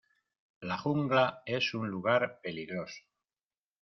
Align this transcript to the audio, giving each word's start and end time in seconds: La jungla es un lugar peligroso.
La 0.61 0.77
jungla 0.79 1.43
es 1.45 1.75
un 1.75 1.87
lugar 1.87 2.39
peligroso. 2.41 3.03